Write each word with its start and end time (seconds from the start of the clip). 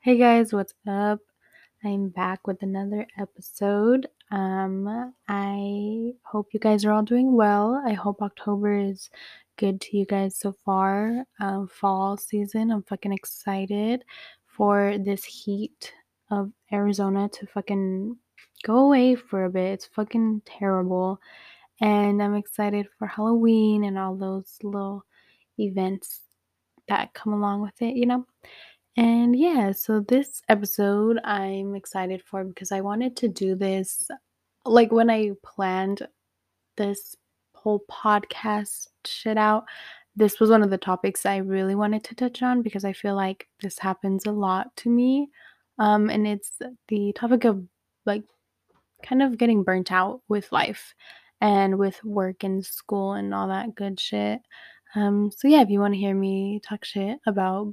Hey 0.00 0.16
guys, 0.16 0.52
what's 0.52 0.74
up? 0.88 1.18
I'm 1.84 2.10
back 2.10 2.46
with 2.46 2.62
another 2.62 3.04
episode. 3.18 4.06
Um, 4.30 5.12
I 5.26 6.12
hope 6.22 6.46
you 6.52 6.60
guys 6.60 6.84
are 6.84 6.92
all 6.92 7.02
doing 7.02 7.34
well. 7.34 7.82
I 7.84 7.94
hope 7.94 8.22
October 8.22 8.78
is 8.78 9.10
good 9.56 9.80
to 9.80 9.96
you 9.96 10.06
guys 10.06 10.38
so 10.38 10.54
far. 10.64 11.24
Um, 11.40 11.66
fall 11.66 12.16
season, 12.16 12.70
I'm 12.70 12.84
fucking 12.84 13.12
excited 13.12 14.04
for 14.46 14.98
this 14.98 15.24
heat 15.24 15.92
of 16.30 16.52
Arizona 16.72 17.28
to 17.30 17.46
fucking 17.48 18.16
go 18.62 18.78
away 18.78 19.16
for 19.16 19.46
a 19.46 19.50
bit. 19.50 19.72
It's 19.72 19.86
fucking 19.86 20.42
terrible. 20.46 21.20
And 21.80 22.22
I'm 22.22 22.36
excited 22.36 22.86
for 22.98 23.08
Halloween 23.08 23.82
and 23.82 23.98
all 23.98 24.14
those 24.14 24.58
little 24.62 25.04
events 25.58 26.20
that 26.86 27.14
come 27.14 27.32
along 27.32 27.62
with 27.62 27.82
it, 27.82 27.96
you 27.96 28.06
know? 28.06 28.24
And 28.98 29.38
yeah, 29.38 29.70
so 29.70 30.00
this 30.00 30.42
episode 30.48 31.20
I'm 31.22 31.76
excited 31.76 32.20
for 32.20 32.42
because 32.42 32.72
I 32.72 32.80
wanted 32.80 33.16
to 33.18 33.28
do 33.28 33.54
this 33.54 34.08
like 34.64 34.90
when 34.90 35.08
I 35.08 35.34
planned 35.44 36.02
this 36.76 37.14
whole 37.54 37.84
podcast 37.88 38.88
shit 39.06 39.38
out. 39.38 39.66
This 40.16 40.40
was 40.40 40.50
one 40.50 40.64
of 40.64 40.70
the 40.70 40.78
topics 40.78 41.24
I 41.24 41.36
really 41.36 41.76
wanted 41.76 42.02
to 42.04 42.16
touch 42.16 42.42
on 42.42 42.60
because 42.62 42.84
I 42.84 42.92
feel 42.92 43.14
like 43.14 43.46
this 43.60 43.78
happens 43.78 44.26
a 44.26 44.32
lot 44.32 44.74
to 44.78 44.90
me. 44.90 45.28
Um, 45.78 46.10
and 46.10 46.26
it's 46.26 46.58
the 46.88 47.12
topic 47.12 47.44
of 47.44 47.62
like 48.04 48.24
kind 49.04 49.22
of 49.22 49.38
getting 49.38 49.62
burnt 49.62 49.92
out 49.92 50.22
with 50.26 50.50
life 50.50 50.92
and 51.40 51.78
with 51.78 52.02
work 52.02 52.42
and 52.42 52.66
school 52.66 53.12
and 53.12 53.32
all 53.32 53.46
that 53.46 53.76
good 53.76 54.00
shit. 54.00 54.40
Um, 54.96 55.30
so 55.30 55.46
yeah, 55.46 55.62
if 55.62 55.70
you 55.70 55.78
want 55.78 55.94
to 55.94 56.00
hear 56.00 56.16
me 56.16 56.60
talk 56.68 56.84
shit 56.84 57.20
about 57.28 57.72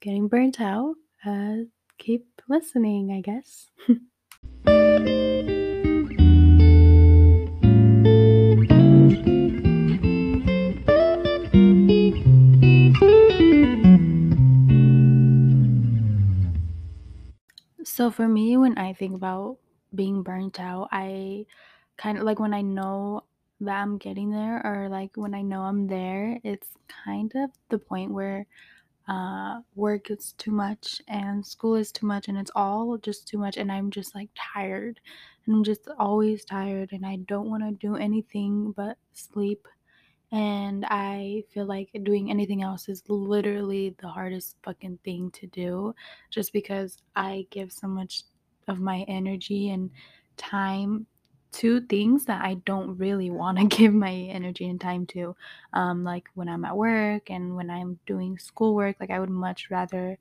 getting 0.00 0.28
burnt 0.28 0.60
out, 0.60 0.94
uh, 1.26 1.56
keep 1.98 2.26
listening, 2.48 3.10
I 3.12 3.20
guess. 3.20 3.66
so 17.84 18.10
for 18.10 18.28
me, 18.28 18.56
when 18.56 18.78
I 18.78 18.92
think 18.92 19.14
about 19.14 19.58
being 19.94 20.22
burnt 20.22 20.60
out, 20.60 20.88
I 20.92 21.46
kind 21.96 22.18
of 22.18 22.24
like 22.24 22.38
when 22.38 22.54
I 22.54 22.60
know 22.60 23.24
that 23.60 23.82
I'm 23.82 23.98
getting 23.98 24.30
there 24.30 24.64
or 24.64 24.88
like 24.88 25.10
when 25.16 25.34
I 25.34 25.42
know 25.42 25.62
I'm 25.62 25.88
there, 25.88 26.38
it's 26.44 26.68
kind 27.04 27.32
of 27.34 27.50
the 27.70 27.78
point 27.78 28.12
where 28.12 28.46
uh, 29.08 29.60
work 29.74 30.10
is 30.10 30.32
too 30.38 30.50
much 30.52 31.00
and 31.08 31.44
school 31.46 31.74
is 31.74 31.90
too 31.92 32.06
much 32.06 32.28
and 32.28 32.36
it's 32.38 32.50
all 32.54 32.98
just 32.98 33.26
too 33.26 33.38
much 33.38 33.56
and 33.56 33.72
i'm 33.72 33.90
just 33.90 34.14
like 34.14 34.30
tired. 34.34 35.00
And 35.46 35.56
i'm 35.56 35.64
just 35.64 35.88
always 35.98 36.44
tired 36.44 36.92
and 36.92 37.06
i 37.06 37.16
don't 37.16 37.50
want 37.50 37.62
to 37.64 37.72
do 37.72 37.96
anything 37.96 38.72
but 38.72 38.98
sleep. 39.12 39.66
And 40.30 40.84
i 40.88 41.44
feel 41.52 41.64
like 41.66 41.90
doing 42.02 42.30
anything 42.30 42.62
else 42.62 42.88
is 42.88 43.02
literally 43.08 43.96
the 44.00 44.08
hardest 44.08 44.56
fucking 44.62 44.98
thing 45.04 45.30
to 45.32 45.46
do 45.46 45.94
just 46.30 46.52
because 46.52 46.98
i 47.16 47.46
give 47.50 47.72
so 47.72 47.86
much 47.88 48.24
of 48.68 48.78
my 48.80 49.04
energy 49.08 49.70
and 49.70 49.90
time 50.36 51.06
to 51.50 51.80
things 51.82 52.26
that 52.26 52.44
I 52.44 52.54
don't 52.54 52.96
really 52.98 53.30
want 53.30 53.58
to 53.58 53.64
give 53.76 53.92
my 53.92 54.12
energy 54.12 54.68
and 54.68 54.80
time 54.80 55.06
to. 55.06 55.34
Um, 55.72 56.04
like 56.04 56.28
when 56.34 56.48
I'm 56.48 56.64
at 56.64 56.76
work 56.76 57.30
and 57.30 57.56
when 57.56 57.70
I'm 57.70 57.98
doing 58.06 58.38
schoolwork, 58.38 58.96
like 59.00 59.10
I 59.10 59.20
would 59.20 59.30
much 59.30 59.70
rather 59.70 60.18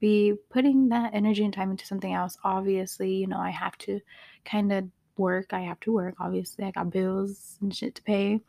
be 0.00 0.34
putting 0.50 0.88
that 0.88 1.14
energy 1.14 1.44
and 1.44 1.54
time 1.54 1.70
into 1.70 1.86
something 1.86 2.12
else. 2.12 2.36
Obviously, 2.42 3.14
you 3.14 3.26
know, 3.28 3.38
I 3.38 3.50
have 3.50 3.78
to 3.78 4.00
kind 4.44 4.72
of 4.72 4.88
work. 5.16 5.52
I 5.52 5.60
have 5.60 5.80
to 5.80 5.92
work. 5.92 6.16
Obviously, 6.18 6.64
I 6.64 6.72
got 6.72 6.90
bills 6.90 7.56
and 7.60 7.74
shit 7.74 7.94
to 7.94 8.02
pay. 8.02 8.40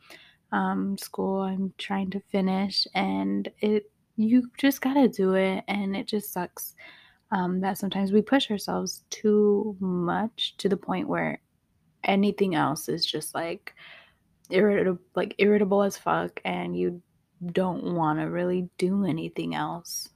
Um, 0.51 0.97
school 0.97 1.41
I'm 1.41 1.73
trying 1.77 2.11
to 2.11 2.19
finish, 2.31 2.87
and 2.93 3.49
it 3.59 3.91
you 4.15 4.49
just 4.57 4.81
gotta 4.81 5.07
do 5.07 5.33
it, 5.33 5.63
and 5.67 5.95
it 5.95 6.07
just 6.07 6.31
sucks. 6.33 6.75
Um, 7.31 7.61
that 7.61 7.79
sometimes 7.79 8.11
we 8.11 8.21
push 8.21 8.51
ourselves 8.51 9.03
too 9.09 9.75
much 9.79 10.55
to 10.57 10.69
the 10.69 10.77
point 10.77 11.07
where 11.07 11.39
anything 12.03 12.55
else 12.55 12.89
is 12.89 13.05
just 13.05 13.33
like 13.35 13.73
irritable 14.49 15.01
like 15.15 15.35
irritable 15.37 15.83
as 15.83 15.97
fuck 15.97 16.39
and 16.45 16.77
you 16.77 17.01
don't 17.51 17.95
want 17.95 18.19
to 18.19 18.25
really 18.25 18.69
do 18.77 19.05
anything 19.05 19.55
else. 19.55 20.09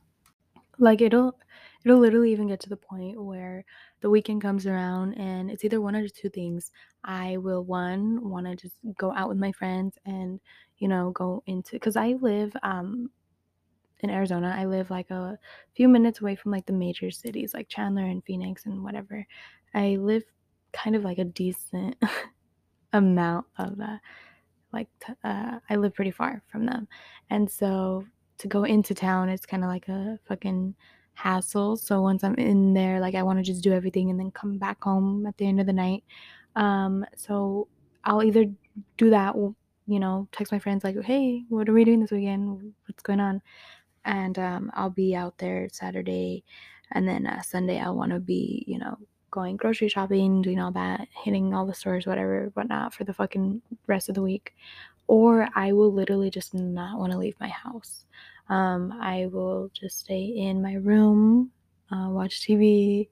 Like 0.79 1.01
it'll 1.01 1.37
it'll 1.83 1.99
literally 1.99 2.31
even 2.31 2.47
get 2.47 2.59
to 2.61 2.69
the 2.69 2.77
point 2.77 3.21
where 3.21 3.65
the 4.01 4.09
weekend 4.09 4.41
comes 4.41 4.67
around 4.67 5.13
and 5.13 5.49
it's 5.49 5.65
either 5.65 5.81
one 5.81 5.95
or 5.95 6.07
two 6.07 6.29
things. 6.29 6.71
I 7.03 7.37
will 7.37 7.63
one 7.63 8.29
want 8.29 8.45
to 8.45 8.55
just 8.55 8.75
go 8.97 9.13
out 9.13 9.29
with 9.29 9.37
my 9.37 9.51
friends 9.51 9.97
and 10.05 10.39
you 10.77 10.87
know 10.87 11.11
go 11.11 11.43
into 11.47 11.73
because 11.73 11.95
i 11.95 12.09
live 12.21 12.55
um 12.63 13.09
in 14.01 14.09
arizona 14.09 14.55
i 14.57 14.65
live 14.65 14.89
like 14.89 15.09
a 15.09 15.37
few 15.75 15.87
minutes 15.87 16.21
away 16.21 16.35
from 16.35 16.51
like 16.51 16.65
the 16.65 16.73
major 16.73 17.09
cities 17.09 17.53
like 17.53 17.67
chandler 17.67 18.03
and 18.05 18.23
phoenix 18.25 18.65
and 18.65 18.83
whatever. 18.83 19.25
I 19.73 19.97
live 19.97 20.23
kind 20.73 20.95
of 20.95 21.03
like 21.03 21.17
a 21.17 21.25
decent 21.25 21.95
amount 22.93 23.45
of 23.57 23.79
uh, 23.79 23.97
like 24.73 24.87
t- 25.05 25.13
uh, 25.23 25.59
I 25.69 25.75
live 25.75 25.93
pretty 25.93 26.11
far 26.11 26.41
from 26.51 26.65
them, 26.65 26.87
and 27.29 27.49
so 27.49 28.05
to 28.39 28.47
go 28.47 28.63
into 28.63 28.93
town 28.93 29.29
it's 29.29 29.45
kind 29.45 29.63
of 29.63 29.69
like 29.69 29.87
a 29.87 30.19
fucking 30.27 30.75
hassle. 31.17 31.75
So 31.75 32.01
once 32.01 32.23
I'm 32.23 32.35
in 32.35 32.73
there, 32.73 32.99
like 32.99 33.15
I 33.15 33.23
want 33.23 33.39
to 33.39 33.43
just 33.43 33.63
do 33.63 33.73
everything 33.73 34.11
and 34.11 34.19
then 34.19 34.29
come 34.31 34.59
back 34.59 34.83
home 34.83 35.25
at 35.25 35.35
the 35.37 35.47
end 35.47 35.59
of 35.59 35.65
the 35.65 35.73
night. 35.73 36.03
Um, 36.55 37.05
so 37.15 37.67
I'll 38.03 38.23
either 38.23 38.45
do 38.97 39.09
that, 39.09 39.35
you 39.35 39.99
know, 39.99 40.27
text 40.31 40.51
my 40.51 40.59
friends 40.59 40.83
like, 40.83 41.01
"Hey, 41.01 41.43
what 41.49 41.67
are 41.69 41.73
we 41.73 41.85
doing 41.85 41.99
this 42.01 42.11
weekend? 42.11 42.73
What's 42.85 43.03
going 43.03 43.19
on?" 43.19 43.41
And 44.05 44.37
um, 44.39 44.71
I'll 44.75 44.89
be 44.91 45.15
out 45.15 45.37
there 45.39 45.67
Saturday, 45.71 46.43
and 46.91 47.07
then 47.07 47.27
uh, 47.27 47.41
Sunday 47.41 47.79
I 47.79 47.89
want 47.89 48.11
to 48.11 48.19
be, 48.19 48.63
you 48.67 48.79
know, 48.79 48.97
going 49.37 49.55
grocery 49.55 49.87
shopping, 49.87 50.41
doing 50.41 50.59
all 50.59 50.71
that, 50.71 51.07
hitting 51.23 51.53
all 51.53 51.67
the 51.67 51.73
stores, 51.73 52.07
whatever, 52.07 52.49
whatnot, 52.55 52.91
for 52.91 53.03
the 53.03 53.13
fucking 53.13 53.61
rest 53.85 54.09
of 54.09 54.15
the 54.15 54.21
week. 54.21 54.55
Or 55.05 55.47
I 55.55 55.73
will 55.73 55.93
literally 55.93 56.31
just 56.31 56.55
not 56.55 56.97
want 56.97 57.11
to 57.11 57.19
leave 57.19 57.35
my 57.39 57.49
house. 57.49 58.05
Um, 58.49 58.91
I 58.99 59.27
will 59.27 59.69
just 59.73 59.99
stay 59.99 60.23
in 60.23 60.59
my 60.61 60.73
room, 60.73 61.51
uh, 61.91 62.09
watch 62.09 62.41
TV, 62.41 63.09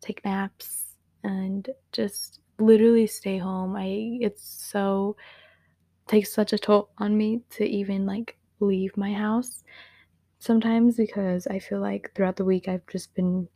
take 0.00 0.24
naps, 0.24 0.96
and 1.22 1.70
just 1.92 2.40
literally 2.58 3.06
stay 3.06 3.38
home. 3.38 3.76
I 3.76 4.18
it's 4.20 4.42
so 4.42 5.16
takes 6.08 6.32
such 6.32 6.52
a 6.52 6.58
toll 6.58 6.90
on 6.98 7.16
me 7.16 7.42
to 7.50 7.64
even 7.64 8.04
like 8.04 8.36
leave 8.58 8.96
my 8.96 9.12
house 9.12 9.62
sometimes 10.40 10.96
because 10.96 11.46
I 11.46 11.58
feel 11.60 11.80
like 11.80 12.10
throughout 12.14 12.36
the 12.36 12.44
week 12.44 12.66
I've 12.66 12.86
just 12.88 13.14
been 13.14 13.46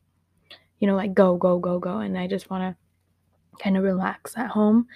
you 0.82 0.88
know, 0.88 0.96
like 0.96 1.14
go, 1.14 1.36
go, 1.36 1.60
go, 1.60 1.78
go. 1.78 1.98
And 1.98 2.18
I 2.18 2.26
just 2.26 2.50
want 2.50 2.76
to 2.76 3.62
kind 3.62 3.76
of 3.76 3.84
relax 3.84 4.36
at 4.36 4.50
home. 4.50 4.88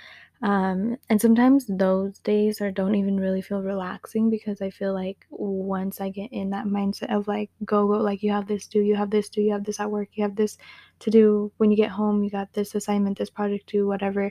Um, 0.42 0.96
and 1.08 1.20
sometimes 1.20 1.64
those 1.68 2.18
days 2.18 2.60
are 2.60 2.72
don't 2.72 2.96
even 2.96 3.20
really 3.20 3.40
feel 3.40 3.62
relaxing 3.62 4.28
because 4.28 4.60
I 4.60 4.70
feel 4.70 4.92
like 4.92 5.24
once 5.30 6.00
I 6.00 6.10
get 6.10 6.32
in 6.32 6.50
that 6.50 6.66
mindset 6.66 7.14
of 7.16 7.28
like 7.28 7.50
go 7.64 7.86
go 7.86 7.98
like 7.98 8.24
you 8.24 8.32
have 8.32 8.48
this 8.48 8.66
do 8.66 8.80
you 8.80 8.96
have 8.96 9.10
this 9.10 9.28
do 9.28 9.40
you 9.40 9.52
have 9.52 9.62
this 9.64 9.78
at 9.78 9.90
work 9.90 10.08
you 10.12 10.24
have 10.24 10.34
this 10.34 10.58
to 10.98 11.10
do 11.10 11.52
when 11.56 11.70
you 11.70 11.76
get 11.76 11.90
home 11.90 12.22
you 12.22 12.28
got 12.28 12.52
this 12.52 12.74
assignment 12.74 13.16
this 13.16 13.30
project 13.30 13.70
do 13.70 13.86
whatever 13.86 14.30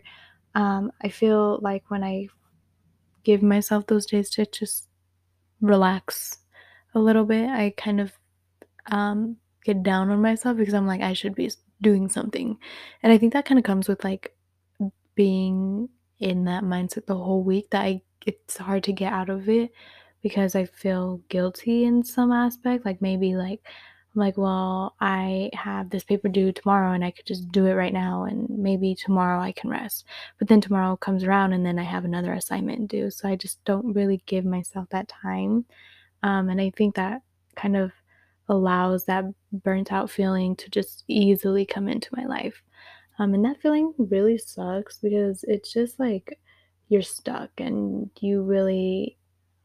um, 0.55 0.91
I 1.01 1.09
feel 1.09 1.57
like 1.61 1.89
when 1.89 2.03
I 2.03 2.27
give 3.23 3.41
myself 3.41 3.87
those 3.87 4.05
days 4.05 4.29
to 4.31 4.45
just 4.45 4.87
relax 5.59 6.37
a 6.93 6.99
little 6.99 7.25
bit 7.25 7.49
I 7.49 7.73
kind 7.77 7.99
of 7.99 8.11
um, 8.91 9.37
get 9.65 9.83
down 9.83 10.09
on 10.09 10.21
myself 10.21 10.57
because 10.57 10.73
I'm 10.73 10.87
like, 10.87 11.01
I 11.01 11.13
should 11.13 11.35
be 11.35 11.51
doing 11.81 12.07
something. 12.07 12.57
And 13.03 13.11
I 13.11 13.17
think 13.17 13.33
that 13.33 13.45
kind 13.45 13.59
of 13.59 13.65
comes 13.65 13.87
with 13.87 14.03
like 14.03 14.35
being 15.15 15.89
in 16.19 16.45
that 16.45 16.63
mindset 16.63 17.07
the 17.07 17.17
whole 17.17 17.43
week 17.43 17.69
that 17.71 17.81
I 17.81 18.01
it's 18.25 18.57
hard 18.57 18.83
to 18.83 18.93
get 18.93 19.11
out 19.11 19.29
of 19.29 19.49
it 19.49 19.71
because 20.21 20.55
I 20.55 20.65
feel 20.65 21.21
guilty 21.29 21.83
in 21.83 22.03
some 22.03 22.31
aspect. 22.31 22.85
Like 22.85 23.01
maybe 23.01 23.35
like 23.35 23.61
I'm 24.15 24.21
like, 24.21 24.37
well, 24.37 24.95
I 24.99 25.51
have 25.53 25.89
this 25.89 26.03
paper 26.03 26.29
due 26.29 26.51
tomorrow 26.51 26.93
and 26.93 27.03
I 27.03 27.11
could 27.11 27.25
just 27.25 27.51
do 27.51 27.65
it 27.65 27.73
right 27.73 27.93
now 27.93 28.23
and 28.23 28.49
maybe 28.49 28.95
tomorrow 28.95 29.39
I 29.41 29.51
can 29.51 29.69
rest. 29.69 30.05
But 30.39 30.47
then 30.47 30.61
tomorrow 30.61 30.95
comes 30.95 31.23
around 31.23 31.53
and 31.53 31.65
then 31.65 31.77
I 31.77 31.83
have 31.83 32.05
another 32.05 32.33
assignment 32.33 32.89
due. 32.89 33.11
So 33.11 33.27
I 33.27 33.35
just 33.35 33.63
don't 33.65 33.93
really 33.93 34.23
give 34.25 34.45
myself 34.45 34.87
that 34.89 35.09
time. 35.09 35.65
Um, 36.23 36.49
and 36.49 36.61
I 36.61 36.71
think 36.75 36.95
that 36.95 37.21
kind 37.55 37.75
of 37.75 37.91
allows 38.49 39.05
that 39.05 39.25
burnt 39.51 39.91
out 39.91 40.09
feeling 40.09 40.55
to 40.57 40.69
just 40.69 41.03
easily 41.07 41.65
come 41.65 41.87
into 41.87 42.09
my 42.15 42.25
life. 42.25 42.61
Um, 43.19 43.33
and 43.33 43.45
that 43.45 43.61
feeling 43.61 43.93
really 43.97 44.37
sucks 44.37 44.99
because 44.99 45.43
it's 45.47 45.71
just 45.71 45.99
like 45.99 46.39
you're 46.89 47.01
stuck 47.01 47.49
and 47.57 48.09
you 48.19 48.41
really 48.43 49.17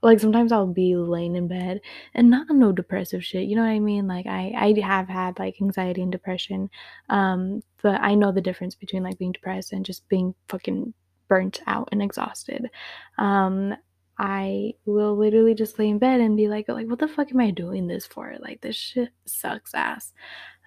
like 0.03 0.19
sometimes 0.19 0.51
I'll 0.51 0.67
be 0.67 0.97
laying 0.97 1.37
in 1.37 1.47
bed 1.47 1.81
and 2.15 2.31
not 2.31 2.47
no 2.51 2.73
depressive 2.73 3.25
shit, 3.25 3.49
you 3.49 3.57
know 3.57 3.63
what 3.63 3.69
I 3.69 3.81
mean? 3.81 4.07
Like 4.07 4.27
I 4.27 4.53
I 4.57 4.81
have 4.81 5.09
had 5.09 5.39
like 5.39 5.61
anxiety 5.61 6.03
and 6.03 6.13
depression. 6.13 6.71
Um, 7.11 7.63
but 7.83 8.01
I 8.01 8.15
know 8.15 8.33
the 8.33 8.41
difference 8.41 8.75
between 8.75 9.03
like 9.03 9.19
being 9.19 9.33
depressed 9.33 9.73
and 9.73 9.85
just 9.85 10.09
being 10.09 10.35
fucking 10.49 10.95
burnt 11.29 11.61
out 11.67 11.89
and 11.93 12.03
exhausted. 12.03 12.71
Um, 13.19 13.75
I 14.21 14.75
will 14.85 15.17
literally 15.17 15.55
just 15.55 15.79
lay 15.79 15.89
in 15.89 15.99
bed 15.99 16.21
and 16.21 16.37
be 16.37 16.47
like 16.47 16.69
like 16.69 16.87
what 16.87 16.99
the 16.99 17.09
fuck 17.09 17.31
am 17.33 17.41
I 17.41 17.51
doing 17.51 17.87
this 17.87 18.07
for? 18.07 18.37
Like 18.39 18.61
this 18.61 18.77
shit 18.77 19.09
sucks 19.25 19.73
ass. 19.73 20.13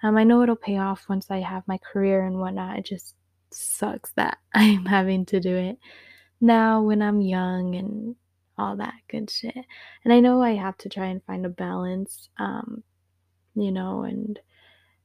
Um, 0.02 0.16
I 0.16 0.24
know 0.24 0.42
it'll 0.42 0.56
pay 0.56 0.78
off 0.78 1.08
once 1.08 1.30
I 1.30 1.38
have 1.38 1.62
my 1.68 1.78
career 1.78 2.26
and 2.26 2.40
whatnot. 2.40 2.78
It 2.78 2.86
just 2.86 3.14
sucks 3.52 4.10
that 4.16 4.38
I'm 4.54 4.84
having 4.84 5.24
to 5.26 5.38
do 5.38 5.54
it 5.54 5.78
now 6.40 6.82
when 6.82 7.00
I'm 7.00 7.20
young 7.20 7.76
and 7.76 8.16
all 8.58 8.76
that 8.78 8.94
good 9.08 9.30
shit. 9.30 9.56
And 10.02 10.12
I 10.12 10.18
know 10.18 10.42
I 10.42 10.54
have 10.56 10.76
to 10.78 10.88
try 10.88 11.06
and 11.06 11.22
find 11.22 11.46
a 11.46 11.48
balance, 11.48 12.30
um, 12.38 12.82
you 13.54 13.70
know, 13.70 14.02
and 14.02 14.36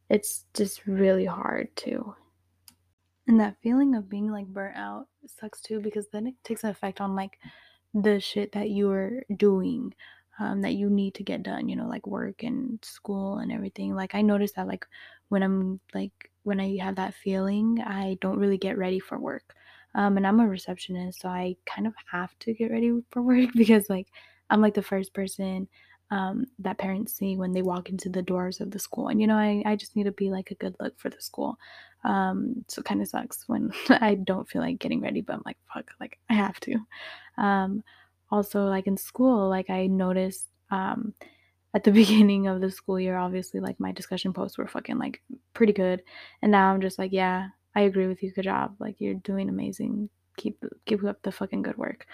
it's 0.10 0.46
just 0.56 0.88
really 0.88 1.26
hard 1.26 1.68
too. 1.76 2.16
And 3.28 3.40
that 3.40 3.58
feeling 3.62 3.94
of 3.94 4.10
being 4.10 4.32
like 4.32 4.48
burnt 4.48 4.76
out 4.76 5.06
sucks 5.28 5.62
too 5.62 5.80
because 5.82 6.08
then 6.12 6.26
it 6.26 6.34
takes 6.44 6.64
an 6.64 6.72
effect 6.72 7.00
on 7.00 7.16
like 7.16 7.38
the 7.94 8.20
shit 8.20 8.52
that 8.54 8.70
you're 8.70 9.24
doing 9.36 9.94
um, 10.40 10.62
that 10.62 10.74
you 10.74 10.90
need 10.90 11.16
to 11.16 11.24
get 11.24 11.44
done, 11.44 11.68
you 11.68 11.76
know, 11.76 11.88
like 11.88 12.08
work 12.08 12.44
and 12.44 12.80
school 12.84 13.40
and 13.40 13.52
everything. 13.52 13.94
Like 13.94 14.16
I 14.16 14.22
noticed 14.22 14.56
that 14.56 14.68
like 14.68 14.86
when 15.28 15.44
I'm 15.44 15.80
like 15.94 16.32
when 16.44 16.60
I 16.60 16.78
have 16.78 16.96
that 16.96 17.14
feeling, 17.14 17.82
I 17.86 18.18
don't 18.22 18.40
really 18.40 18.58
get 18.58 18.78
ready 18.78 19.00
for 19.00 19.20
work. 19.20 19.54
Um, 19.96 20.18
and 20.18 20.26
I'm 20.26 20.40
a 20.40 20.48
receptionist, 20.48 21.22
so 21.22 21.30
I 21.30 21.56
kind 21.66 21.88
of 21.88 21.94
have 22.12 22.38
to 22.40 22.54
get 22.54 22.72
ready 22.72 22.92
for 23.12 23.22
work 23.22 23.50
because 23.56 23.90
like 23.90 24.08
I'm 24.50 24.62
like 24.62 24.74
the 24.76 24.82
first 24.82 25.14
person 25.14 25.68
um, 26.12 26.46
that 26.60 26.78
parents 26.78 27.14
see 27.14 27.38
when 27.38 27.52
they 27.52 27.62
walk 27.62 27.90
into 27.90 28.10
the 28.10 28.22
doors 28.22 28.62
of 28.62 28.72
the 28.72 28.80
school. 28.80 29.10
And 29.10 29.22
you 29.22 29.28
know, 29.28 29.38
I, 29.38 29.62
I 29.66 29.76
just 29.76 29.96
need 29.96 30.06
to 30.06 30.12
be 30.12 30.30
like 30.30 30.52
a 30.52 30.56
good 30.56 30.76
look 30.80 31.00
for 31.00 31.10
the 31.10 31.22
school. 31.22 31.58
Um, 32.04 32.66
so 32.68 32.80
it 32.80 32.86
kind 32.86 33.02
of 33.02 33.08
sucks 33.08 33.44
when 33.48 33.72
I 33.90 34.16
don't 34.16 34.50
feel 34.50 34.62
like 34.62 34.80
getting 34.80 35.02
ready, 35.02 35.22
but 35.22 35.34
I'm 35.34 35.44
like, 35.46 35.58
fuck, 35.74 35.92
like 36.00 36.18
I 36.30 36.34
have 36.34 36.60
to. 36.62 36.76
Um, 37.38 37.84
also, 38.32 38.66
like 38.66 38.88
in 38.88 38.98
school, 38.98 39.50
like 39.50 39.70
I 39.70 39.88
noticed 39.88 40.50
um, 40.72 41.14
at 41.74 41.84
the 41.84 41.92
beginning 42.02 42.48
of 42.48 42.62
the 42.62 42.72
school 42.72 43.00
year, 43.00 43.18
obviously, 43.18 43.60
like 43.60 43.80
my 43.80 43.92
discussion 43.92 44.34
posts 44.34 44.58
were 44.58 44.68
fucking 44.68 44.98
like 44.98 45.22
pretty 45.54 45.74
good. 45.74 46.04
And 46.42 46.52
now 46.52 46.72
I'm 46.72 46.82
just 46.82 47.00
like, 47.00 47.12
yeah, 47.12 47.50
I 47.76 47.82
agree 47.82 48.08
with 48.08 48.24
you. 48.24 48.32
Good 48.32 48.46
job. 48.46 48.76
Like 48.80 48.96
you're 49.00 49.16
doing 49.16 49.50
amazing. 49.50 50.10
Keep 50.40 50.64
keep 50.86 51.04
up 51.04 51.22
the 51.22 51.32
fucking 51.32 51.62
good 51.62 51.78
work. 51.78 52.08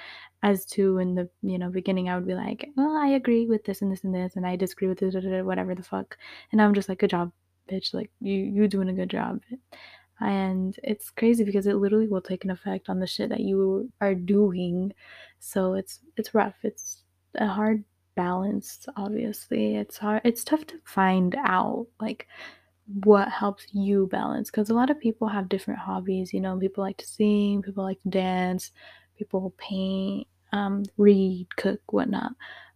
As 0.43 0.65
to 0.73 0.97
in 0.97 1.15
the 1.15 1.29
you 1.41 1.59
know 1.59 1.69
beginning, 1.69 2.09
I 2.09 2.15
would 2.15 2.27
be 2.27 2.33
like, 2.35 2.69
well, 2.75 2.95
I 2.95 3.09
agree 3.09 3.45
with 3.45 3.63
this 3.65 3.81
and 3.81 3.91
this 3.91 4.03
and 4.03 4.13
this, 4.13 4.35
and 4.35 4.45
I 4.45 4.55
disagree 4.55 4.87
with 4.87 4.99
this, 4.99 5.15
whatever 5.45 5.75
the 5.75 5.83
fuck. 5.83 6.17
And 6.51 6.61
I'm 6.61 6.73
just 6.73 6.89
like, 6.89 6.99
good 6.99 7.11
job, 7.11 7.31
bitch. 7.71 7.93
Like 7.93 8.09
you 8.19 8.35
you 8.35 8.67
doing 8.67 8.89
a 8.89 8.93
good 8.93 9.09
job. 9.09 9.41
And 10.19 10.75
it's 10.83 11.09
crazy 11.11 11.43
because 11.43 11.67
it 11.67 11.75
literally 11.75 12.07
will 12.07 12.21
take 12.21 12.45
an 12.45 12.51
effect 12.51 12.89
on 12.89 12.99
the 12.99 13.07
shit 13.07 13.29
that 13.29 13.41
you 13.41 13.91
are 14.01 14.15
doing. 14.15 14.93
So 15.39 15.73
it's 15.73 15.99
it's 16.17 16.33
rough. 16.33 16.55
It's 16.63 17.03
a 17.35 17.47
hard 17.47 17.83
balance. 18.15 18.87
Obviously, 18.95 19.75
it's 19.75 19.97
hard. 19.97 20.21
It's 20.23 20.43
tough 20.43 20.65
to 20.67 20.79
find 20.83 21.35
out 21.37 21.87
like 21.99 22.27
what 22.87 23.29
helps 23.29 23.65
you 23.73 24.07
balance 24.07 24.51
because 24.51 24.69
a 24.69 24.73
lot 24.73 24.89
of 24.89 24.99
people 24.99 25.27
have 25.27 25.49
different 25.49 25.79
hobbies 25.79 26.33
you 26.33 26.39
know 26.39 26.57
people 26.57 26.83
like 26.83 26.97
to 26.97 27.07
sing 27.07 27.61
people 27.61 27.83
like 27.83 28.01
to 28.01 28.09
dance 28.09 28.71
people 29.17 29.53
paint 29.57 30.27
um, 30.53 30.83
read 30.97 31.47
cook 31.57 31.81
whatnot. 31.91 32.31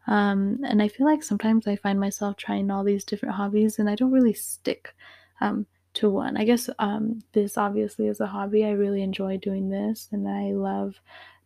Um, 0.07 0.59
and 0.67 0.81
i 0.81 0.87
feel 0.87 1.05
like 1.05 1.21
sometimes 1.21 1.67
i 1.67 1.75
find 1.75 1.99
myself 1.99 2.35
trying 2.37 2.71
all 2.71 2.83
these 2.83 3.05
different 3.05 3.35
hobbies 3.35 3.77
and 3.77 3.89
i 3.89 3.95
don't 3.95 4.11
really 4.11 4.33
stick 4.33 4.93
um, 5.41 5.65
to 5.93 6.09
one. 6.09 6.37
I 6.37 6.43
guess 6.43 6.69
um, 6.79 7.21
this 7.33 7.57
obviously 7.57 8.07
is 8.07 8.19
a 8.19 8.27
hobby. 8.27 8.65
I 8.65 8.71
really 8.71 9.01
enjoy 9.01 9.37
doing 9.37 9.69
this 9.69 10.07
and 10.11 10.27
i 10.27 10.51
love 10.51 10.95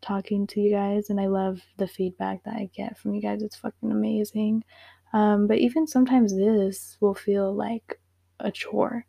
talking 0.01 0.45
to 0.47 0.59
you 0.59 0.69
guys 0.69 1.09
and 1.09 1.19
i 1.19 1.27
love 1.27 1.61
the 1.77 1.87
feedback 1.87 2.43
that 2.43 2.55
i 2.55 2.69
get 2.75 2.97
from 2.97 3.13
you 3.13 3.21
guys. 3.21 3.41
It's 3.41 3.55
fucking 3.55 3.91
amazing. 3.91 4.63
Um, 5.13 5.47
but 5.47 5.59
even 5.59 5.85
sometimes 5.85 6.35
this 6.35 6.97
will 6.99 7.13
feel 7.13 7.53
like 7.53 7.99
a 8.39 8.51
chore. 8.51 9.05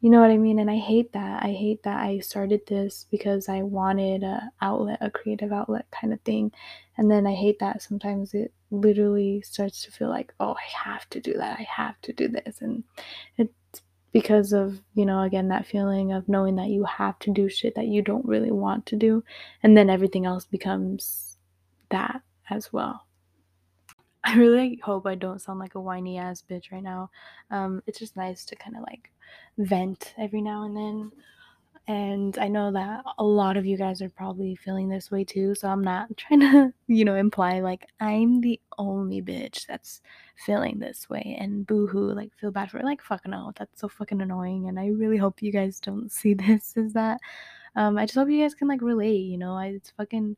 You 0.00 0.10
know 0.10 0.20
what 0.20 0.30
I 0.30 0.36
mean? 0.36 0.60
And 0.60 0.70
I 0.70 0.76
hate 0.76 1.12
that. 1.12 1.42
I 1.42 1.48
hate 1.48 1.82
that 1.82 1.98
I 2.00 2.20
started 2.20 2.60
this 2.66 3.06
because 3.10 3.48
I 3.48 3.62
wanted 3.62 4.22
a 4.22 4.50
outlet, 4.62 4.98
a 5.00 5.10
creative 5.10 5.52
outlet 5.52 5.86
kind 5.90 6.12
of 6.12 6.20
thing. 6.20 6.52
And 6.96 7.10
then 7.10 7.26
I 7.26 7.34
hate 7.34 7.58
that 7.58 7.82
sometimes 7.82 8.32
it 8.32 8.52
literally 8.70 9.42
starts 9.42 9.82
to 9.84 9.90
feel 9.90 10.08
like, 10.08 10.32
oh, 10.38 10.54
I 10.54 10.88
have 10.88 11.08
to 11.10 11.20
do 11.20 11.32
that. 11.34 11.58
I 11.58 11.66
have 11.68 12.00
to 12.02 12.12
do 12.12 12.28
this. 12.28 12.60
And 12.60 12.84
it's 13.36 13.82
because 14.12 14.52
of, 14.52 14.80
you 14.94 15.04
know, 15.04 15.22
again, 15.22 15.48
that 15.48 15.66
feeling 15.66 16.12
of 16.12 16.28
knowing 16.28 16.56
that 16.56 16.68
you 16.68 16.84
have 16.84 17.18
to 17.20 17.32
do 17.32 17.48
shit 17.48 17.74
that 17.74 17.88
you 17.88 18.00
don't 18.00 18.24
really 18.24 18.52
want 18.52 18.86
to 18.86 18.96
do. 18.96 19.24
And 19.64 19.76
then 19.76 19.90
everything 19.90 20.26
else 20.26 20.44
becomes 20.44 21.38
that 21.90 22.22
as 22.50 22.72
well. 22.72 23.07
I 24.28 24.34
really 24.36 24.78
hope 24.82 25.06
I 25.06 25.14
don't 25.14 25.40
sound 25.40 25.58
like 25.58 25.74
a 25.74 25.80
whiny 25.80 26.18
ass 26.18 26.44
bitch 26.48 26.70
right 26.70 26.82
now. 26.82 27.10
Um, 27.50 27.82
it's 27.86 27.98
just 27.98 28.14
nice 28.14 28.44
to 28.44 28.56
kind 28.56 28.76
of 28.76 28.82
like 28.82 29.10
vent 29.56 30.12
every 30.18 30.42
now 30.42 30.64
and 30.64 30.76
then. 30.76 31.12
And 31.86 32.38
I 32.38 32.48
know 32.48 32.70
that 32.72 33.02
a 33.16 33.24
lot 33.24 33.56
of 33.56 33.64
you 33.64 33.78
guys 33.78 34.02
are 34.02 34.10
probably 34.10 34.54
feeling 34.54 34.90
this 34.90 35.10
way 35.10 35.24
too. 35.24 35.54
So 35.54 35.68
I'm 35.68 35.82
not 35.82 36.14
trying 36.18 36.40
to, 36.40 36.74
you 36.88 37.06
know, 37.06 37.14
imply 37.14 37.60
like 37.60 37.86
I'm 38.00 38.42
the 38.42 38.60
only 38.76 39.22
bitch 39.22 39.66
that's 39.66 40.02
feeling 40.44 40.78
this 40.78 41.08
way 41.08 41.38
and 41.40 41.66
boohoo, 41.66 42.12
like 42.12 42.30
feel 42.38 42.50
bad 42.50 42.70
for 42.70 42.76
it. 42.76 42.84
Like, 42.84 43.00
fucking 43.00 43.30
no, 43.30 43.52
that's 43.56 43.80
so 43.80 43.88
fucking 43.88 44.20
annoying. 44.20 44.68
And 44.68 44.78
I 44.78 44.88
really 44.88 45.16
hope 45.16 45.40
you 45.40 45.52
guys 45.52 45.80
don't 45.80 46.12
see 46.12 46.34
this 46.34 46.76
as 46.76 46.92
that. 46.92 47.18
Um, 47.76 47.96
I 47.96 48.04
just 48.04 48.16
hope 48.16 48.28
you 48.28 48.42
guys 48.42 48.54
can 48.54 48.68
like 48.68 48.82
relate, 48.82 49.24
you 49.24 49.38
know, 49.38 49.54
I, 49.54 49.68
it's 49.68 49.92
fucking 49.96 50.36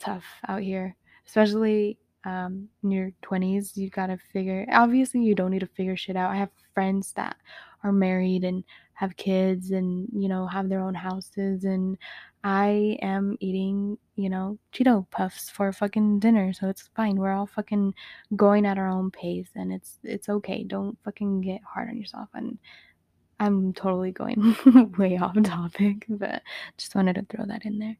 tough 0.00 0.24
out 0.48 0.62
here, 0.62 0.96
especially 1.28 1.96
um, 2.24 2.68
in 2.82 2.90
your 2.90 3.12
20s, 3.22 3.76
you 3.76 3.90
gotta 3.90 4.18
figure. 4.32 4.66
Obviously, 4.72 5.22
you 5.22 5.34
don't 5.34 5.50
need 5.50 5.60
to 5.60 5.66
figure 5.66 5.96
shit 5.96 6.16
out. 6.16 6.30
I 6.30 6.36
have 6.36 6.50
friends 6.74 7.12
that 7.16 7.36
are 7.82 7.92
married 7.92 8.44
and 8.44 8.62
have 8.94 9.16
kids 9.16 9.70
and 9.70 10.06
you 10.12 10.28
know 10.28 10.46
have 10.46 10.68
their 10.68 10.80
own 10.80 10.94
houses 10.94 11.64
and 11.64 11.96
I 12.42 12.98
am 13.02 13.36
eating, 13.40 13.98
you 14.16 14.30
know, 14.30 14.58
Cheeto 14.72 15.06
puffs 15.10 15.50
for 15.50 15.72
fucking 15.72 16.20
dinner, 16.20 16.52
so 16.54 16.68
it's 16.68 16.88
fine. 16.96 17.16
We're 17.16 17.32
all 17.32 17.46
fucking 17.46 17.94
going 18.34 18.64
at 18.64 18.78
our 18.78 18.88
own 18.88 19.10
pace 19.10 19.50
and 19.54 19.72
it's 19.72 19.98
it's 20.04 20.28
okay. 20.28 20.64
Don't 20.64 20.98
fucking 21.04 21.42
get 21.42 21.60
hard 21.62 21.88
on 21.90 21.98
yourself 21.98 22.28
and 22.34 22.58
I'm 23.40 23.72
totally 23.72 24.12
going 24.12 24.56
way 24.98 25.18
off 25.18 25.36
topic, 25.42 26.06
but 26.08 26.42
just 26.78 26.94
wanted 26.94 27.14
to 27.16 27.26
throw 27.28 27.46
that 27.46 27.64
in 27.64 27.78
there. 27.78 27.96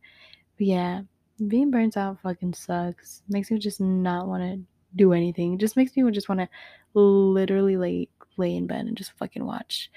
But 0.56 0.66
yeah, 0.66 1.02
being 1.49 1.70
burnt 1.70 1.97
out 1.97 2.20
fucking 2.20 2.54
sucks. 2.54 3.23
Makes 3.28 3.50
me 3.50 3.59
just 3.59 3.80
not 3.80 4.28
want 4.28 4.42
to 4.42 4.61
do 4.97 5.12
anything. 5.12 5.59
Just 5.59 5.76
makes 5.76 5.97
me 5.97 6.11
just 6.11 6.28
want 6.28 6.40
to 6.40 6.49
literally 6.94 7.76
lay 7.76 8.09
lay 8.37 8.56
in 8.56 8.66
bed 8.66 8.87
and 8.87 8.97
just 8.97 9.12
fucking 9.18 9.44
watch 9.44 9.90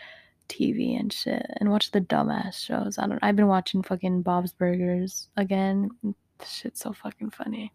TV 0.49 0.99
and 0.99 1.11
shit 1.11 1.45
and 1.59 1.69
watch 1.69 1.91
the 1.91 2.01
dumbass 2.01 2.55
shows. 2.55 2.97
I 2.97 3.03
don't. 3.03 3.11
Know. 3.11 3.19
I've 3.21 3.35
been 3.35 3.47
watching 3.47 3.81
fucking 3.81 4.21
Bob's 4.21 4.53
Burgers 4.53 5.29
again. 5.37 5.89
This 6.39 6.49
shit's 6.49 6.81
so 6.81 6.93
fucking 6.93 7.31
funny. 7.31 7.71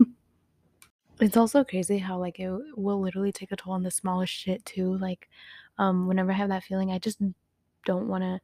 it's 1.20 1.36
also 1.36 1.64
crazy 1.64 1.98
how 1.98 2.18
like 2.18 2.38
it 2.40 2.50
will 2.76 3.00
literally 3.00 3.32
take 3.32 3.52
a 3.52 3.56
toll 3.56 3.74
on 3.74 3.82
the 3.82 3.90
smallest 3.90 4.32
shit 4.32 4.64
too. 4.64 4.96
Like, 4.98 5.28
um, 5.78 6.06
whenever 6.06 6.30
I 6.32 6.34
have 6.34 6.48
that 6.48 6.64
feeling, 6.64 6.90
I 6.90 6.98
just 6.98 7.18
don't 7.84 8.08
want 8.08 8.22
to 8.22 8.40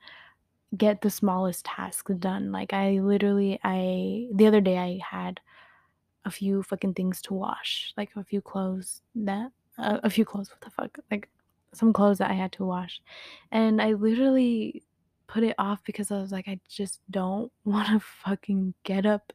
get 0.76 1.00
the 1.00 1.10
smallest 1.10 1.64
tasks 1.64 2.12
done. 2.18 2.52
Like 2.52 2.72
I 2.72 3.00
literally 3.00 3.58
I 3.62 4.28
the 4.34 4.46
other 4.46 4.60
day 4.60 4.78
I 4.78 5.00
had 5.08 5.40
a 6.24 6.30
few 6.30 6.62
fucking 6.62 6.94
things 6.94 7.20
to 7.22 7.34
wash, 7.34 7.92
like 7.96 8.10
a 8.16 8.24
few 8.24 8.40
clothes 8.40 9.02
that 9.14 9.50
uh, 9.78 9.98
a 10.02 10.10
few 10.10 10.24
clothes 10.24 10.50
what 10.50 10.60
the 10.60 10.70
fuck? 10.70 10.98
Like 11.10 11.28
some 11.72 11.92
clothes 11.92 12.18
that 12.18 12.30
I 12.30 12.34
had 12.34 12.52
to 12.52 12.64
wash. 12.64 13.00
And 13.50 13.80
I 13.80 13.92
literally 13.92 14.82
put 15.26 15.42
it 15.42 15.54
off 15.58 15.82
because 15.84 16.10
I 16.10 16.20
was 16.20 16.32
like 16.32 16.48
I 16.48 16.60
just 16.68 17.00
don't 17.10 17.52
want 17.64 17.88
to 17.88 18.00
fucking 18.00 18.74
get 18.84 19.06
up, 19.06 19.32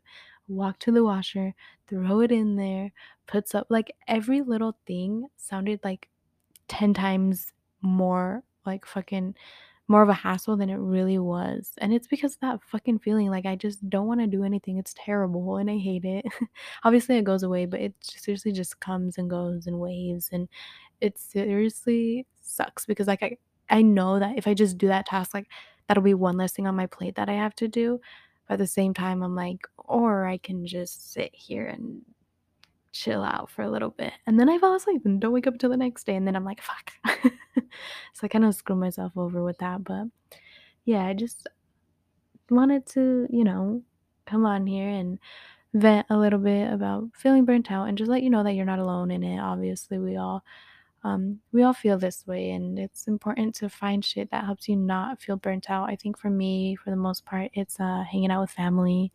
walk 0.48 0.80
to 0.80 0.92
the 0.92 1.04
washer, 1.04 1.54
throw 1.88 2.22
it 2.22 2.32
in 2.32 2.56
there, 2.56 2.92
puts 3.28 3.54
up 3.54 3.68
like 3.70 3.96
every 4.08 4.42
little 4.42 4.78
thing 4.88 5.28
sounded 5.38 5.80
like 5.84 6.10
10 6.68 6.94
times 6.94 7.54
more 7.82 8.44
like 8.66 8.86
fucking 8.86 9.36
more 9.90 10.04
of 10.04 10.10
a 10.10 10.14
hassle 10.14 10.56
than 10.56 10.70
it 10.70 10.78
really 10.78 11.18
was. 11.18 11.72
And 11.80 11.92
it's 11.92 12.08
because 12.08 12.36
of 12.36 12.40
that 12.42 12.62
fucking 12.64 13.00
feeling 13.00 13.30
like 13.30 13.48
I 13.48 13.56
just 13.56 13.90
don't 13.90 14.06
want 14.08 14.22
to 14.22 14.28
do 14.28 14.44
anything. 14.44 14.78
It's 14.78 14.94
terrible 14.96 15.58
and 15.58 15.70
I 15.70 15.78
hate 15.78 16.06
it. 16.06 16.26
Obviously 16.84 17.18
it 17.18 17.24
goes 17.24 17.42
away, 17.42 17.66
but 17.66 17.82
it 17.82 17.94
seriously 18.02 18.52
just 18.52 18.80
comes 18.80 19.18
and 19.18 19.30
goes 19.30 19.66
in 19.66 19.80
waves 19.80 20.30
and 20.32 20.48
it 21.02 21.18
seriously 21.18 22.28
sucks 22.42 22.86
because 22.86 23.08
like 23.08 23.24
I 23.24 23.38
I 23.70 23.82
know 23.82 24.20
that 24.20 24.38
if 24.38 24.48
I 24.48 24.54
just 24.54 24.78
do 24.78 24.88
that 24.88 25.08
task 25.08 25.34
like 25.34 25.48
that'll 25.88 26.04
be 26.04 26.14
one 26.14 26.38
less 26.38 26.54
thing 26.54 26.68
on 26.68 26.76
my 26.76 26.86
plate 26.88 27.16
that 27.16 27.30
I 27.30 27.34
have 27.34 27.56
to 27.56 27.68
do. 27.68 28.00
But 28.48 28.56
at 28.56 28.60
the 28.60 28.68
same 28.68 28.94
time 28.94 29.24
I'm 29.24 29.36
like 29.36 29.68
or 29.78 30.26
I 30.28 30.38
can 30.38 30.68
just 30.68 31.12
sit 31.14 31.34
here 31.34 31.66
and 31.66 32.04
chill 32.92 33.24
out 33.24 33.50
for 33.52 33.62
a 33.64 33.70
little 33.70 33.92
bit, 33.92 34.14
and 34.28 34.40
then 34.40 34.50
I 34.50 34.58
fall 34.60 34.76
asleep 34.76 35.04
and 35.06 35.20
don't 35.22 35.34
wake 35.34 35.48
up 35.48 35.54
until 35.54 35.70
the 35.72 35.78
next 35.78 36.06
day, 36.06 36.16
and 36.16 36.28
then 36.28 36.36
I'm 36.36 36.46
like, 36.46 36.62
"Fuck." 36.62 36.94
So 38.14 38.26
I 38.26 38.28
kinda 38.30 38.52
screw 38.54 38.76
myself 38.76 39.14
over 39.18 39.44
with 39.44 39.58
that, 39.60 39.84
but 39.84 40.06
yeah, 40.86 41.06
I 41.06 41.14
just 41.14 41.48
wanted 42.50 42.86
to, 42.88 43.28
you 43.30 43.44
know, 43.44 43.82
come 44.26 44.46
on 44.46 44.68
here 44.68 44.88
and 44.90 45.20
vent 45.74 46.08
a 46.10 46.18
little 46.18 46.40
bit 46.40 46.72
about 46.72 47.06
feeling 47.16 47.46
burnt 47.46 47.72
out 47.72 47.90
and 47.90 47.98
just 47.98 48.10
let 48.12 48.24
you 48.24 48.30
know 48.30 48.44
that 48.44 48.54
you're 48.54 48.66
not 48.66 48.80
alone 48.80 49.12
in 49.12 49.24
it. 49.24 49.40
Obviously, 49.40 50.00
we 50.00 50.18
all 50.18 50.44
um 51.04 51.40
we 51.54 51.64
all 51.64 51.74
feel 51.74 51.98
this 52.00 52.28
way 52.28 52.52
and 52.52 52.80
it's 52.80 53.08
important 53.08 53.56
to 53.56 53.70
find 53.70 54.06
shit 54.06 54.32
that 54.32 54.46
helps 54.46 54.70
you 54.70 54.76
not 54.78 55.22
feel 55.22 55.38
burnt 55.38 55.70
out. 55.70 55.90
I 55.90 55.96
think 55.98 56.18
for 56.20 56.30
me, 56.30 56.76
for 56.78 56.90
the 56.92 56.96
most 56.98 57.26
part, 57.26 57.52
it's 57.54 57.80
uh 57.80 58.04
hanging 58.12 58.32
out 58.32 58.42
with 58.42 58.52
family 58.52 59.12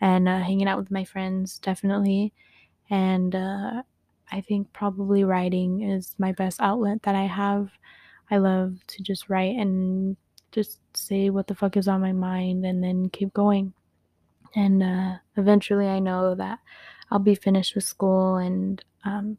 and 0.00 0.28
uh, 0.28 0.40
hanging 0.40 0.68
out 0.68 0.78
with 0.78 0.90
my 0.92 1.04
friends 1.04 1.58
definitely. 1.60 2.34
And 2.90 3.34
uh 3.34 3.82
I 4.30 4.40
think 4.40 4.72
probably 4.72 5.24
writing 5.24 5.82
is 5.82 6.14
my 6.18 6.32
best 6.32 6.60
outlet 6.60 7.02
that 7.04 7.14
I 7.14 7.26
have. 7.26 7.70
I 8.30 8.38
love 8.38 8.78
to 8.88 9.02
just 9.02 9.28
write 9.28 9.56
and 9.56 10.16
just 10.52 10.80
say 10.94 11.30
what 11.30 11.46
the 11.46 11.54
fuck 11.54 11.76
is 11.76 11.86
on 11.88 12.00
my 12.00 12.12
mind 12.12 12.64
and 12.66 12.82
then 12.82 13.08
keep 13.10 13.32
going. 13.32 13.72
And 14.54 14.82
uh, 14.82 15.16
eventually, 15.36 15.86
I 15.86 15.98
know 15.98 16.34
that 16.34 16.58
I'll 17.10 17.18
be 17.18 17.34
finished 17.34 17.74
with 17.74 17.84
school, 17.84 18.36
and 18.36 18.82
um, 19.04 19.38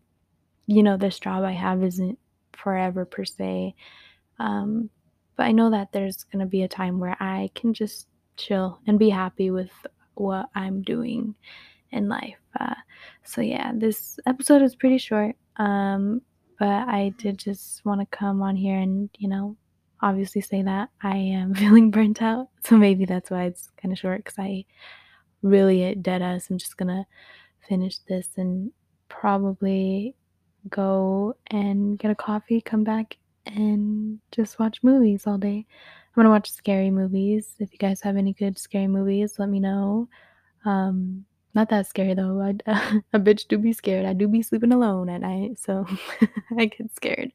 you 0.67 0.83
know, 0.83 0.97
this 0.97 1.19
job 1.19 1.43
I 1.43 1.53
have 1.53 1.83
isn't 1.83 2.19
forever 2.53 3.05
per 3.05 3.25
se. 3.25 3.75
Um, 4.39 4.89
but 5.35 5.45
I 5.45 5.51
know 5.51 5.71
that 5.71 5.91
there's 5.91 6.23
gonna 6.25 6.45
be 6.45 6.63
a 6.63 6.67
time 6.67 6.99
where 6.99 7.17
I 7.19 7.49
can 7.55 7.73
just 7.73 8.07
chill 8.37 8.79
and 8.87 8.99
be 8.99 9.09
happy 9.09 9.51
with 9.51 9.71
what 10.15 10.49
I'm 10.55 10.81
doing 10.83 11.35
in 11.91 12.09
life. 12.09 12.37
Uh, 12.59 12.75
so 13.23 13.41
yeah, 13.41 13.71
this 13.75 14.19
episode 14.25 14.61
is 14.61 14.75
pretty 14.75 14.97
short. 14.97 15.35
Um, 15.57 16.21
but 16.59 16.67
I 16.67 17.13
did 17.17 17.37
just 17.37 17.85
want 17.85 18.01
to 18.01 18.17
come 18.17 18.41
on 18.41 18.55
here 18.55 18.79
and, 18.79 19.09
you 19.17 19.27
know, 19.27 19.55
obviously 20.01 20.41
say 20.41 20.61
that 20.63 20.89
I 21.01 21.15
am 21.15 21.53
feeling 21.55 21.91
burnt 21.91 22.21
out. 22.21 22.49
So 22.63 22.77
maybe 22.77 23.05
that's 23.05 23.29
why 23.29 23.45
it's 23.45 23.71
kind 23.81 23.91
of 23.91 23.99
short 23.99 24.23
because 24.23 24.39
I 24.39 24.65
really 25.41 25.83
at 25.85 26.01
dead 26.01 26.21
ass 26.21 26.49
I'm 26.49 26.57
just 26.57 26.77
gonna 26.77 27.05
finish 27.67 27.99
this 28.07 28.29
and 28.37 28.71
probably 29.09 30.15
go 30.69 31.35
and 31.47 31.97
get 31.97 32.11
a 32.11 32.15
coffee, 32.15 32.61
come 32.61 32.83
back 32.83 33.17
and 33.45 34.19
just 34.31 34.59
watch 34.59 34.79
movies 34.83 35.25
all 35.27 35.37
day. 35.37 35.65
I'm 35.65 36.23
gonna 36.23 36.29
watch 36.29 36.51
scary 36.51 36.89
movies. 36.89 37.55
If 37.59 37.71
you 37.71 37.77
guys 37.77 38.01
have 38.01 38.17
any 38.17 38.33
good 38.33 38.57
scary 38.57 38.87
movies, 38.87 39.35
let 39.37 39.49
me 39.49 39.59
know. 39.59 40.09
Um, 40.65 41.25
not 41.57 41.69
that 41.69 41.87
scary 41.87 42.13
though. 42.13 42.39
I 42.39 43.01
a 43.13 43.19
bitch 43.19 43.47
do 43.47 43.57
be 43.57 43.73
scared. 43.73 44.05
I 44.05 44.13
do 44.13 44.27
be 44.27 44.43
sleeping 44.43 44.71
alone 44.71 45.09
at 45.09 45.21
night, 45.21 45.57
so 45.57 45.87
I 46.57 46.67
get 46.67 46.95
scared. 46.95 47.33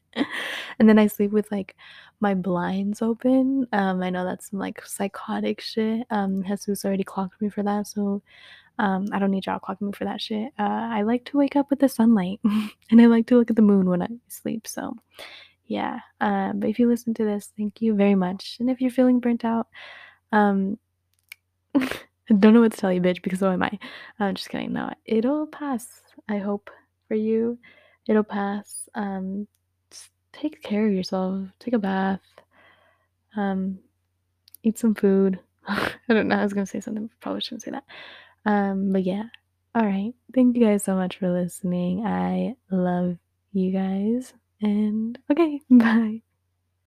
And 0.79 0.87
then 0.87 0.97
I 0.97 1.07
sleep 1.07 1.31
with 1.31 1.51
like 1.51 1.75
my 2.21 2.33
blinds 2.33 3.01
open. 3.01 3.67
Um, 3.73 4.01
I 4.01 4.09
know 4.09 4.23
that's 4.23 4.49
some 4.49 4.59
like 4.59 4.81
psychotic 4.85 5.59
shit. 5.59 6.07
Um, 6.09 6.41
Jesus 6.41 6.85
already 6.85 7.03
clocked 7.03 7.41
me 7.41 7.49
for 7.49 7.63
that, 7.63 7.85
so 7.87 8.21
um, 8.79 9.07
I 9.11 9.19
don't 9.19 9.29
need 9.29 9.45
y'all 9.45 9.59
clocking 9.59 9.87
me 9.87 9.91
for 9.91 10.05
that 10.05 10.21
shit. 10.21 10.53
Uh, 10.57 10.87
I 10.89 11.01
like 11.01 11.25
to 11.25 11.37
wake 11.37 11.57
up 11.57 11.69
with 11.69 11.79
the 11.79 11.89
sunlight, 11.89 12.39
and 12.89 13.01
I 13.01 13.07
like 13.07 13.27
to 13.27 13.37
look 13.37 13.49
at 13.49 13.57
the 13.57 13.61
moon 13.61 13.89
when 13.89 14.01
I 14.01 14.07
sleep. 14.29 14.67
So 14.67 14.95
yeah. 15.65 15.99
Uh, 16.21 16.53
but 16.53 16.69
if 16.69 16.79
you 16.79 16.87
listen 16.87 17.13
to 17.15 17.25
this, 17.25 17.51
thank 17.57 17.81
you 17.81 17.93
very 17.93 18.15
much. 18.15 18.55
And 18.61 18.69
if 18.69 18.79
you're 18.79 18.89
feeling 18.89 19.19
burnt 19.19 19.43
out, 19.43 19.67
um, 20.31 20.77
don't 22.39 22.53
know 22.53 22.61
what 22.61 22.71
to 22.71 22.77
tell 22.77 22.91
you, 22.91 23.01
bitch, 23.01 23.21
because 23.21 23.39
so 23.39 23.51
am 23.51 23.63
I. 23.63 23.77
I'm 24.19 24.35
just 24.35 24.49
kidding. 24.49 24.73
No, 24.73 24.91
it'll 25.05 25.47
pass. 25.47 25.87
I 26.29 26.37
hope 26.37 26.69
for 27.07 27.15
you. 27.15 27.57
It'll 28.07 28.23
pass. 28.23 28.89
Um, 28.95 29.47
take 30.31 30.61
care 30.61 30.87
of 30.87 30.93
yourself. 30.93 31.47
Take 31.59 31.73
a 31.73 31.79
bath. 31.79 32.21
Um, 33.35 33.79
eat 34.63 34.77
some 34.77 34.95
food. 34.95 35.39
I 35.67 35.91
don't 36.09 36.27
know. 36.27 36.35
I 36.37 36.43
was 36.43 36.53
gonna 36.53 36.65
say 36.65 36.81
something. 36.81 37.09
Probably 37.21 37.41
shouldn't 37.41 37.63
say 37.63 37.71
that. 37.71 37.83
Um, 38.45 38.91
but 38.91 39.03
yeah. 39.03 39.23
All 39.75 39.85
right. 39.85 40.13
Thank 40.35 40.55
you 40.55 40.65
guys 40.65 40.83
so 40.83 40.95
much 40.95 41.17
for 41.17 41.31
listening. 41.31 42.05
I 42.05 42.55
love 42.69 43.17
you 43.53 43.71
guys. 43.71 44.33
And 44.61 45.17
okay, 45.31 45.61
bye. 45.69 46.21